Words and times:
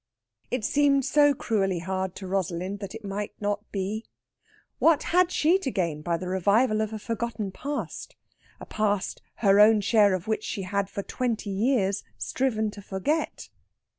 It 0.49 0.65
seemed 0.65 1.05
so 1.05 1.35
cruelly 1.35 1.77
hard 1.77 2.15
to 2.15 2.25
Rosalind 2.27 2.79
that 2.79 2.95
it 2.95 3.05
might 3.05 3.39
not 3.39 3.71
be. 3.71 4.03
What 4.79 5.03
had 5.13 5.29
she 5.31 5.59
to 5.59 5.69
gain 5.69 6.01
by 6.01 6.17
the 6.17 6.27
revival 6.27 6.81
of 6.81 6.91
a 6.91 6.97
forgotten 6.97 7.51
past 7.51 8.15
a 8.59 8.65
past 8.65 9.21
her 9.45 9.59
own 9.59 9.79
share 9.79 10.15
of 10.15 10.27
which 10.27 10.43
she 10.43 10.63
had 10.63 10.89
for 10.89 11.03
twenty 11.03 11.51
years 11.51 12.03
striven 12.17 12.71
to 12.71 12.81
forget? 12.81 13.49